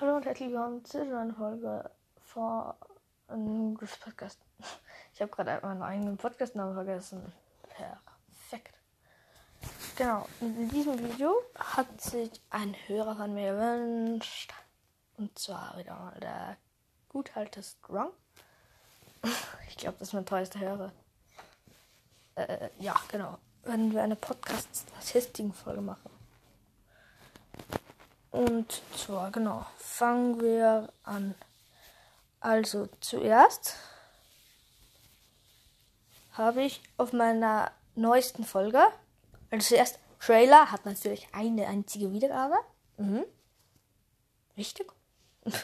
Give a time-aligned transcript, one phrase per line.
[0.00, 1.90] Hallo und herzlich willkommen zu einer Folge
[2.22, 2.72] von
[3.28, 4.40] einem Podcast.
[5.12, 7.30] Ich habe gerade meinen eigenen Podcastnamen vergessen.
[7.68, 8.74] Perfekt.
[9.96, 14.54] Genau, in diesem Video hat sich ein Hörer von mir gewünscht.
[15.18, 16.56] Und zwar wieder mal der
[17.10, 18.10] gut alte Strong.
[19.68, 20.92] Ich glaube, das ist mein teuerster Hörer.
[22.36, 23.36] Äh, ja, genau.
[23.64, 26.09] Wenn wir eine Podcast-Statistiken-Folge machen.
[28.30, 31.34] Und zwar, genau, fangen wir an.
[32.38, 33.76] Also zuerst
[36.32, 38.82] habe ich auf meiner neuesten Folge,
[39.50, 42.56] also zuerst Trailer hat natürlich eine einzige Wiedergabe.
[42.98, 43.24] Mhm.
[44.56, 44.92] Richtig.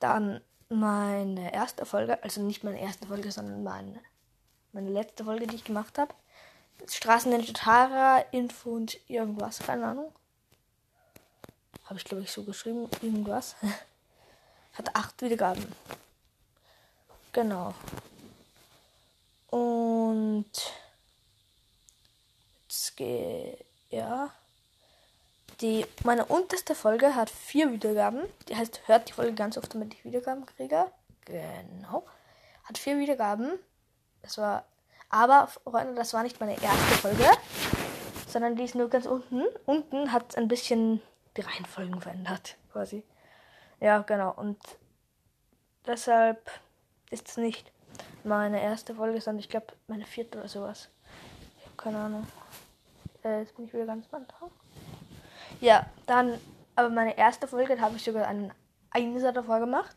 [0.00, 4.00] Dann meine erste Folge, also nicht meine erste Folge, sondern meine,
[4.72, 6.14] meine letzte Folge, die ich gemacht habe.
[6.88, 10.12] Straßen in Tara, Info und irgendwas, keine Ahnung.
[11.84, 12.88] Habe ich, glaube ich, so geschrieben.
[13.02, 13.56] Irgendwas.
[14.74, 15.66] Hat acht Wiedergaben.
[17.32, 17.74] Genau.
[19.50, 20.50] Und
[22.62, 23.64] jetzt geht.
[23.90, 24.30] Ja.
[25.60, 28.22] Die, meine unterste Folge hat vier Wiedergaben.
[28.48, 30.90] Die heißt, hört die Folge ganz oft, damit ich Wiedergaben kriege.
[31.24, 32.04] Genau.
[32.64, 33.52] Hat vier Wiedergaben.
[34.22, 34.64] Das war.
[35.10, 37.24] Aber, Freunde, das war nicht meine erste Folge.
[38.28, 39.44] Sondern die ist nur ganz unten.
[39.64, 41.00] Unten hat ein bisschen
[41.36, 43.04] die Reihenfolgen verändert, quasi.
[43.80, 44.32] Ja, genau.
[44.32, 44.58] Und
[45.86, 46.50] deshalb
[47.10, 47.72] ist es nicht
[48.22, 50.88] meine erste Folge, sondern ich glaube meine vierte oder sowas.
[51.58, 52.26] Ich habe keine Ahnung.
[53.24, 54.50] Äh, jetzt bin ich wieder ganz Anfang.
[55.60, 56.38] Ja, dann,
[56.76, 58.52] aber meine erste Folge, da habe ich sogar einen
[58.90, 59.96] Einser davor gemacht.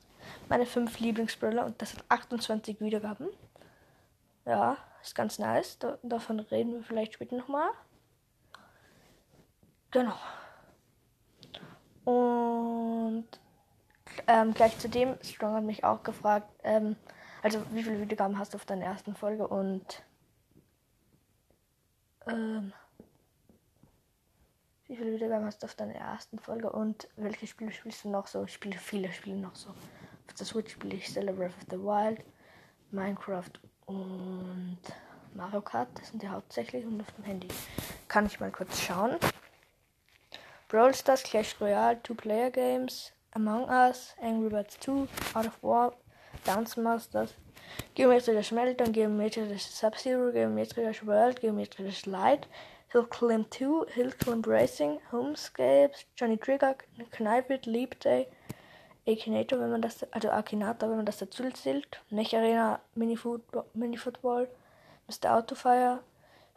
[0.50, 3.28] Meine fünf Lieblingsbrille und das hat 28 Wiedergaben.
[4.46, 5.78] Ja, ist ganz nice.
[5.80, 7.70] Da, davon reden wir vielleicht später nochmal.
[9.92, 10.16] Genau.
[12.08, 13.28] Und
[14.28, 16.96] ähm, gleich zu dem, Strong hat mich auch gefragt, ähm,
[17.44, 20.04] also wie viele Wiedergaben hast du auf deiner ersten Folge und
[22.26, 22.72] ähm,
[24.86, 28.28] wie viele Wiedergaben hast du auf deiner ersten Folge und welche Spiele spielst du noch
[28.28, 28.46] so?
[28.46, 29.72] Ich spiele viele Spiele noch so.
[29.72, 32.24] Auf der Switch spiele ich Zelda Breath of the Wild,
[32.92, 33.52] Minecraft
[33.86, 34.80] und
[35.34, 35.90] Mario Kart.
[35.96, 37.50] Das sind die hauptsächlich und auf dem Handy.
[38.08, 39.18] Kann ich mal kurz schauen.
[40.70, 45.94] Brawl Stars, Clash Royale, Two-Player Games, Among Us, Angry Birds 2, Out of War,
[46.44, 47.36] Dance Masters,
[47.96, 52.48] Geometrischer Schmelter, Geometrisches Sub-Zero, Geometrisches World, Geometrisches Light,
[52.90, 56.76] Hill Climb 2, Hill Climb Racing, Homescapes, Johnny Trigger,
[57.12, 58.28] Knifeit, Leap Day,
[59.08, 64.50] Akinator, wenn man das, also Akinator, wenn man das dazu zählt, Mech Arena, Mini-Football, Mini-Football
[65.08, 65.34] Mr.
[65.34, 66.04] Autofire,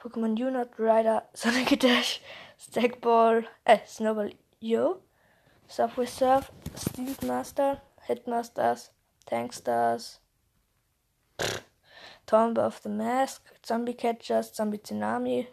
[0.00, 2.20] Pokémon Unit, Rider, Sonic Dash,
[2.58, 5.02] Stackball, äh, Snowball Yo,
[5.68, 8.92] Subway Surf, Steel Master, Headmasters,
[9.26, 10.20] Tankstars,
[12.26, 15.48] Tomb of the Mask, Zombie Catchers, Zombie Tsunami.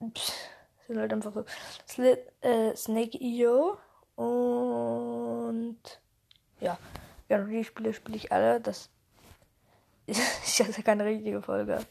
[0.00, 0.32] Pff,
[0.86, 1.44] sind halt einfach so.
[1.86, 3.76] Slit, äh, Snake EO
[4.16, 5.78] und
[6.60, 6.78] ja,
[7.28, 8.60] ja, die Spiele spiele ich alle.
[8.60, 8.88] Das
[10.06, 11.84] ist ja keine richtige Folge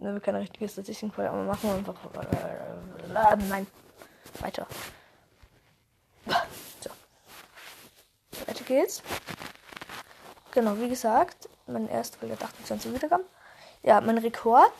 [0.00, 1.94] ne, keine richtige Statistik voll, aber machen wir einfach.
[2.14, 3.66] Äh, nein.
[4.40, 4.66] Weiter.
[6.82, 6.90] So.
[8.46, 9.02] Weiter geht's.
[10.52, 13.24] Genau, wie gesagt, mein erster Folge hat 28 Wiedergaben.
[13.82, 14.72] Ja, mein Rekord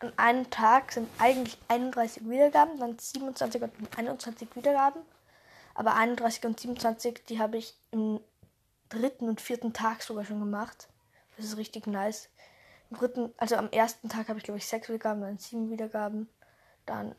[0.00, 5.02] an einem Tag sind eigentlich 31 Wiedergaben, dann 27 und 21 Wiedergaben.
[5.74, 8.20] Aber 31 und 27, die habe ich im
[8.88, 10.88] dritten und vierten Tag sogar schon gemacht.
[11.36, 12.28] Das ist richtig nice
[12.90, 16.28] am dritten, also am ersten Tag habe ich glaube ich sechs Wiedergaben, dann sieben Wiedergaben,
[16.86, 17.14] dann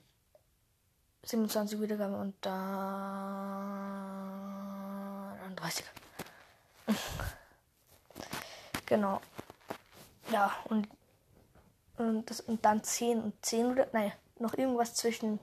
[1.23, 2.61] 27 Wiedergaben und dann
[5.55, 5.85] 30.
[8.85, 9.21] genau.
[10.31, 10.87] Ja, und,
[11.97, 15.39] und, das, und dann 10 und 10 oder, nein, noch irgendwas zwischen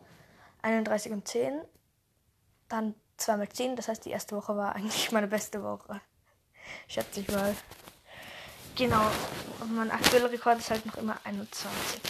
[0.62, 1.60] 31 und 10.
[2.68, 6.00] Dann 2 mal 10, das heißt, die erste Woche war eigentlich meine beste Woche.
[6.86, 7.54] Schätze ich mal.
[8.78, 9.10] Genau.
[9.58, 12.00] Und mein aktueller Rekord ist halt noch immer 21.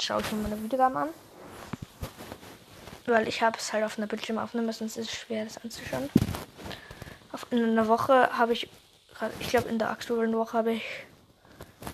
[0.00, 1.08] Schaue ich mir meine Wiedergaben an.
[3.06, 6.10] Weil ich habe es halt auf einer Bildschirmaufnahme, sonst ist es schwer, das anzuschauen.
[7.30, 8.68] Auf, in einer Woche habe ich,
[9.38, 10.84] ich glaube in der aktuellen Woche habe ich,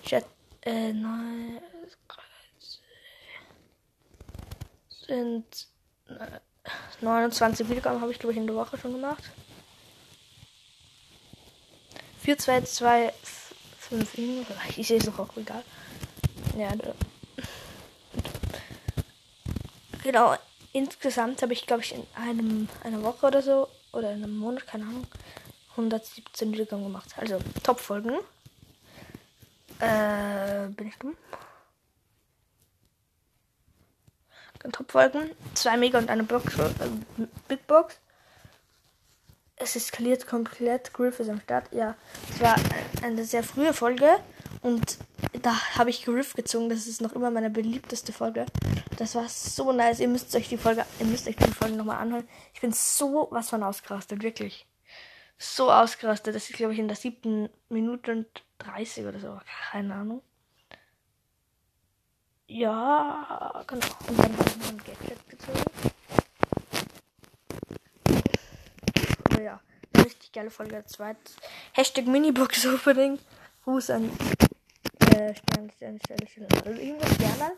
[0.01, 0.13] ich
[0.61, 1.59] äh, neun,
[5.05, 5.67] sind
[6.07, 6.39] äh,
[7.01, 9.23] 29 Wiedergaben habe ich glaube ich in der Woche schon gemacht.
[12.27, 13.13] 4, 2, 2,
[13.79, 14.17] 5,
[14.75, 15.63] ich sehe es noch auch egal.
[16.57, 16.73] Ja,
[20.03, 20.35] Genau,
[20.73, 24.67] insgesamt habe ich, glaube ich, in einem, einer Woche oder so, oder in einem Monat,
[24.67, 25.07] keine Ahnung,
[25.71, 27.15] 117 Wiedergaben gemacht.
[27.15, 28.15] Also Top-Folgen.
[29.79, 31.15] Äh, bin ich dumm?
[34.69, 35.31] Top-Folgen.
[35.53, 37.97] Zwei Mega und eine Box, äh, Big Box.
[39.67, 40.93] Es eskaliert komplett.
[40.93, 41.73] Griff ist am Start.
[41.73, 41.95] Ja,
[42.31, 42.55] es war
[43.03, 44.07] eine sehr frühe Folge.
[44.61, 44.97] Und
[45.41, 46.69] da habe ich Griff gezogen.
[46.69, 48.45] Das ist noch immer meine beliebteste Folge.
[48.97, 49.99] Das war so nice.
[49.99, 52.25] Ihr müsst euch die Folge, ihr müsst euch die Folge nochmal anhören.
[52.53, 54.65] Ich bin so was von ausgerastet, wirklich.
[55.37, 56.33] So ausgerastet.
[56.33, 58.27] Das ist, glaube ich, in der siebten Minute und
[58.59, 59.37] 30 oder so.
[59.71, 60.21] Keine Ahnung.
[62.47, 63.85] Ja, genau.
[64.07, 65.66] Und dann habe ich ein Gadget gezogen.
[69.37, 69.59] Aber ja,
[69.95, 70.83] richtig geile Folge.
[70.87, 71.35] Zweites
[71.73, 73.19] Hashtag Minibox Opening.
[73.65, 74.09] Gruß an
[75.11, 76.47] äh, Stern, Stern, Stern.
[76.65, 77.51] Also irgendwas, Sterne.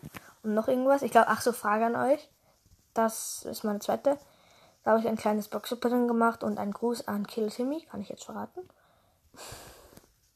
[0.43, 1.03] Und noch irgendwas.
[1.03, 2.27] Ich glaube, ach so, Frage an euch.
[2.93, 4.17] Das ist meine zweite.
[4.83, 7.81] Da habe ich ein kleines Box-Opening gemacht und einen Gruß an Kill Timmy.
[7.89, 8.59] Kann ich jetzt verraten.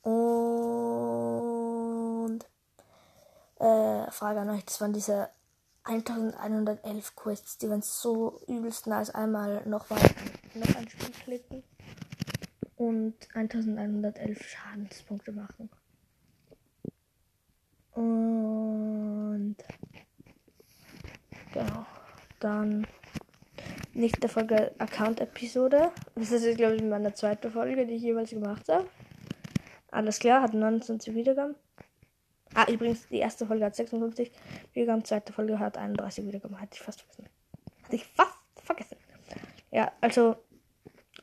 [0.04, 0.20] Und
[3.60, 5.28] äh, Frage an euch, das waren diese
[5.86, 9.10] 1111 Quests, die waren so übelst nice.
[9.10, 10.00] Einmal nochmal
[10.54, 11.64] noch ein Spiel klicken
[12.78, 15.70] und 1111 Schadenspunkte machen.
[17.94, 19.56] Und
[21.54, 21.86] genau,
[22.40, 22.88] dann
[23.94, 25.92] nächste Folge Account-Episode.
[26.16, 28.88] Das ist, glaube ich, meine zweite Folge, die ich jeweils gemacht habe.
[29.92, 31.56] Alles klar, hat 29 Wiedergaben.
[32.68, 34.32] Ah, übrigens, die erste Folge hat 56
[34.74, 36.60] Wiedergaben, zweite Folge hat 31 Wiedergaben.
[36.60, 37.30] Hatte ich fast vergessen.
[37.84, 38.98] Hatte ich fast vergessen.
[39.72, 40.36] Ja, also,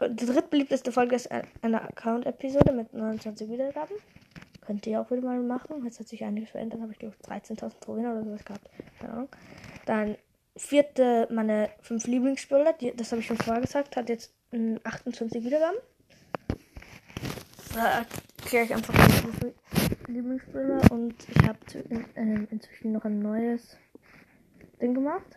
[0.01, 3.97] die drittbeliebteste Folge ist eine Account-Episode mit 29 Wiedergaben.
[4.61, 5.85] Könnt ihr auch wieder mal machen.
[5.85, 6.81] Jetzt hat sich einiges verändert.
[6.81, 8.69] Habe ich glaube 13.000 Trophäen oder sowas gehabt.
[8.99, 9.29] Keine Ahnung.
[9.87, 10.17] Dann
[10.57, 12.75] vierte, meine fünf Lieblingsspieler.
[12.75, 13.97] Die, das habe ich schon vorher gesagt.
[13.97, 14.33] Hat jetzt
[14.85, 15.79] 28 Wiedergaben.
[17.75, 18.05] Da
[18.41, 18.95] erkläre ich einfach
[20.11, 20.91] meine Lieblingsspieler.
[20.91, 21.59] Und ich habe
[22.15, 23.77] äh, inzwischen noch ein neues
[24.81, 25.37] Ding gemacht.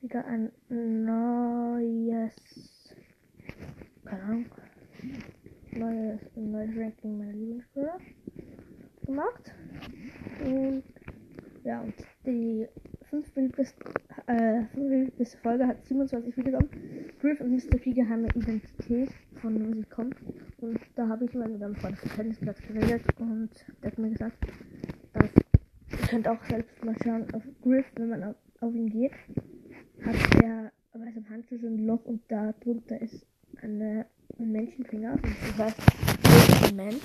[0.00, 2.34] Wieder ein neues.
[4.04, 4.46] Keine Ahnung
[5.74, 7.98] neues, neues Ranking meiner Lieblingsspieler
[9.06, 9.54] gemacht.
[10.44, 10.82] Und
[11.64, 11.94] ja, und
[12.26, 12.66] die
[13.08, 13.84] fünf beliebteste,
[14.26, 16.68] äh, beliebteste Folge hat 27 Wiedergaben.
[17.20, 17.78] Griff und Mr.
[17.78, 20.16] P geheime Identität, von sie kommt.
[20.62, 23.50] Und da habe ich mit einem Freund Tennisplatz geredet und
[23.82, 24.38] der hat mir gesagt,
[25.12, 25.28] dass
[25.90, 29.12] ihr könnt auch selbst mal schauen auf Griff, wenn man auf, auf ihn geht,
[30.04, 33.26] hat er bei seinem Handschuh so ein Loch und da drunter ist
[33.60, 34.06] eine
[34.38, 35.18] ein Menschenfinger.
[35.56, 37.02] Das heißt, ein Mensch.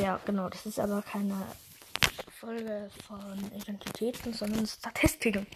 [0.00, 0.48] Ja, genau.
[0.48, 1.34] Das ist aber keine
[2.30, 5.46] Folge von Identitäten, sondern Statistiken.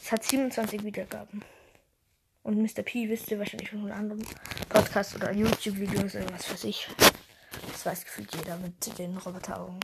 [0.00, 1.42] Es hat 27 Wiedergaben.
[2.42, 2.82] Und Mr.
[2.82, 4.24] P wisst ihr wahrscheinlich von anderen
[4.70, 6.88] Podcast oder YouTube-Videos oder was weiß ich.
[7.72, 9.80] Das weiß gefühlt jeder mit den Roboteraugen.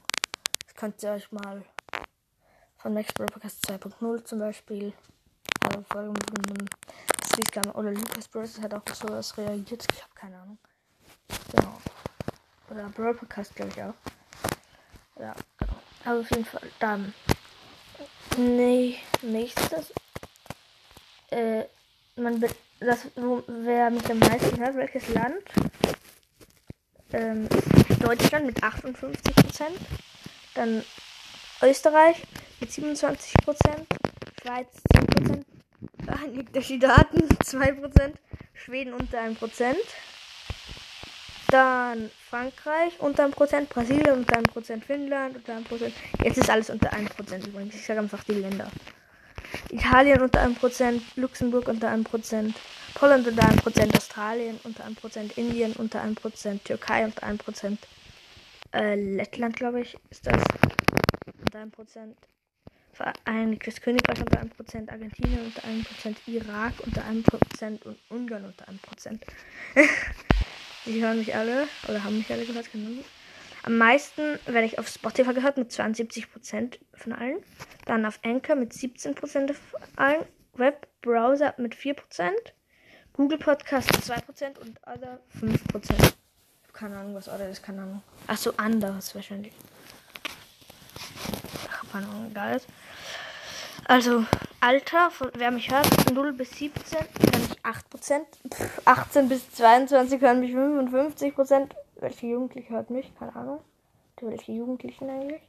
[0.65, 1.65] Das könnt ihr euch mal
[2.79, 4.93] von Max Podcast 2.0 zum Beispiel
[5.61, 6.69] eine Folge mit einem
[7.27, 8.61] Streetgamma oder Lucas Bros.
[8.61, 9.87] hat auch sowas reagiert.
[9.93, 10.59] Ich habe keine Ahnung.
[11.50, 11.79] Genau.
[12.71, 13.94] Oder Brawl Podcast, glaube ich auch.
[15.19, 15.75] Ja, genau.
[16.05, 17.12] Aber auf jeden Fall dann.
[18.37, 19.93] Nee, nächstes.
[21.31, 21.65] Äh,
[22.15, 22.41] man
[22.81, 25.43] das, wo, wer mich am meisten hört, welches Land?
[27.13, 27.49] Ähm,
[28.01, 29.65] Deutschland mit 58%.
[30.55, 30.83] Dann
[31.63, 32.23] Österreich
[32.61, 33.17] mit 27%.
[34.43, 35.45] Schweiz 10%.
[36.05, 38.15] Vereinigte Staaten 2%,
[38.55, 39.75] Schweden unter 1%,
[41.49, 45.93] dann Frankreich unter 1%, Brasilien unter 1%, Finnland unter 1%.
[46.23, 47.75] Jetzt ist alles unter 1% übrigens.
[47.75, 48.71] Ich sage einfach die Länder.
[49.70, 52.55] Italien unter 1%, Luxemburg unter 1%,
[53.01, 57.79] Holland unter 1%, Australien unter 1%, Indien unter 1%, Türkei unter 1%,
[58.72, 60.43] äh, Lettland, glaube ich, ist das
[61.39, 62.15] unter 1%,
[62.93, 69.20] Vereinigtes Königreich unter 1%, Argentinien unter 1%, Irak unter 1% und Ungarn unter 1%.
[70.86, 73.05] Die hören mich alle, oder haben mich alle gehört, keine.
[73.67, 77.39] Am meisten werde ich auf Spotify gehört mit 72% von allen.
[77.85, 80.25] Dann auf Anchor mit 17% von allen.
[80.55, 81.96] Webbrowser mit 4%.
[83.13, 86.13] Google Podcast 2% und Other 5%.
[86.73, 88.03] Keine Ahnung, was Other ist, keine Ahnung.
[88.29, 89.53] Achso, anderes wahrscheinlich.
[91.91, 92.61] Keine Ahnung, egal.
[93.87, 94.25] Also,
[94.61, 98.20] Alter, von, wer mich hört, 0 bis 17, hören mich 8%.
[98.85, 101.73] 18 bis 22 hören mich 55%.
[101.96, 103.15] Welche Jugendliche hört mich?
[103.19, 103.60] Keine Ahnung.
[104.20, 105.43] Welche Jugendlichen eigentlich?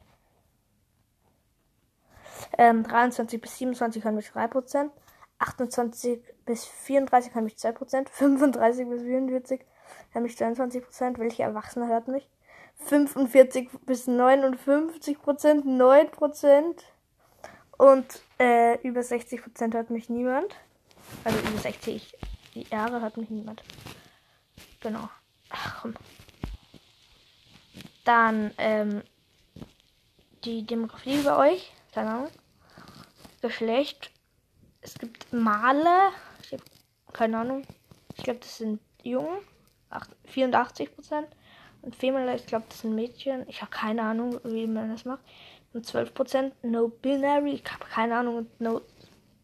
[2.56, 4.90] Ähm, 23 bis 27 hören mich 3%.
[5.38, 8.08] 28 bis 34 hören mich 2%.
[8.08, 9.60] 35 bis 44
[10.12, 11.18] hören mich 22%.
[11.18, 12.28] Welche Erwachsene hört mich?
[12.76, 16.84] 45 bis 59 Prozent, 9 Prozent.
[17.76, 20.54] Und äh, über 60 Prozent hört mich niemand.
[21.24, 22.16] Also über 60
[22.54, 23.62] Jahre hört mich niemand.
[24.80, 25.08] Genau.
[25.50, 25.94] Ach, komm.
[28.08, 29.02] Dann ähm,
[30.42, 31.70] die Demografie über euch.
[31.92, 32.30] Keine Ahnung.
[33.42, 34.10] Geschlecht.
[34.80, 36.12] Es gibt Male.
[36.42, 36.62] Ich habe
[37.12, 37.66] keine Ahnung.
[38.16, 39.42] Ich glaube, das sind Jungen.
[40.24, 41.28] 84 Prozent.
[41.82, 43.46] Und Female, ich glaube, das sind Mädchen.
[43.46, 45.20] Ich habe keine Ahnung, wie man das macht.
[45.74, 48.46] Und 12% No Binary, ich habe keine Ahnung.
[48.58, 48.80] No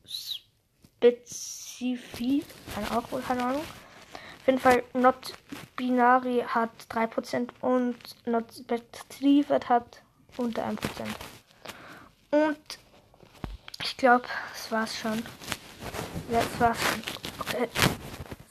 [0.06, 1.37] Specific,
[2.75, 3.64] keine, auch, keine Ahnung.
[4.44, 5.32] Auf jeden Fall Not
[5.74, 7.96] Binary hat 3% und
[8.26, 10.02] Not Specific hat
[10.36, 10.76] unter 1%.
[12.30, 12.78] Und
[13.82, 15.22] ich glaube, das war's schon.
[16.30, 17.02] Ja, das war's schon.
[17.40, 17.68] Okay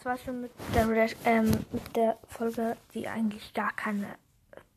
[0.04, 4.16] das war schon mit der, ähm, mit der Folge, die eigentlich gar keine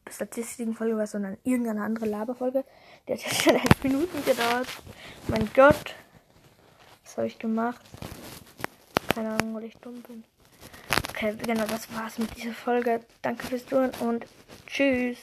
[0.08, 2.64] Statistiken-Folge war, sondern irgendeine andere Laberfolge.
[3.08, 4.68] Die hat jetzt schon elf Minuten gedauert.
[5.26, 5.96] Mein Gott.
[7.02, 7.80] Was habe ich gemacht?
[9.12, 10.23] Keine Ahnung, weil ich dumm bin.
[11.16, 13.00] Okay, genau, das war's mit dieser Folge.
[13.23, 14.26] Danke fürs Tun und
[14.66, 15.16] tschüss.